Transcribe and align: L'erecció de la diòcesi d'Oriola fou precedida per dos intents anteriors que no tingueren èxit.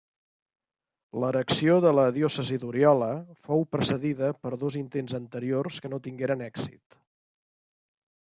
L'erecció 1.23 1.75
de 1.83 1.91
la 1.97 2.05
diòcesi 2.15 2.57
d'Oriola 2.63 3.09
fou 3.49 3.63
precedida 3.75 4.31
per 4.47 4.55
dos 4.65 4.79
intents 4.81 5.17
anteriors 5.21 5.79
que 5.85 5.93
no 5.95 6.03
tingueren 6.09 6.45
èxit. 6.49 7.01